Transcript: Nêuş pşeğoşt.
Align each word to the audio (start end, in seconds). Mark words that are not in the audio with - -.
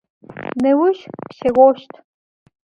Nêuş 0.61 0.99
pşeğoşt. 1.27 1.91